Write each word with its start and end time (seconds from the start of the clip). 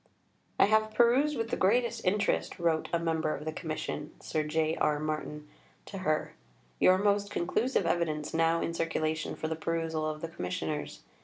""I 0.59 0.65
have 0.65 0.95
perused 0.95 1.37
with 1.37 1.51
the 1.51 1.55
greatest 1.55 2.03
interest," 2.05 2.57
wrote 2.57 2.89
a 2.91 2.97
member 2.97 3.35
of 3.35 3.45
the 3.45 3.51
Commission 3.51 4.15
(Sir 4.19 4.41
J. 4.41 4.75
R. 4.77 4.97
Martin) 4.99 5.47
to 5.85 5.99
her, 5.99 6.33
"your 6.79 6.97
most 6.97 7.29
conclusive 7.29 7.85
evidence 7.85 8.33
now 8.33 8.61
in 8.61 8.73
circulation 8.73 9.35
for 9.35 9.47
the 9.47 9.55
perusal 9.55 10.09
of 10.09 10.21
the 10.21 10.27
Commissioners. 10.27 11.01